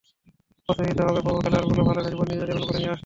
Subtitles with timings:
[0.65, 2.99] প্রস্তুতি নিতে হবে পরের খেলাগুলোয় ভালো খেলে পরিস্থিতি নিজেদের অনুকূলে নিয়ে আসতে।